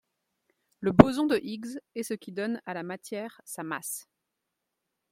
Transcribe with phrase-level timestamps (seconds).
[0.79, 4.07] Le boson de Higgs est ce qui donne à la matière, sa masse.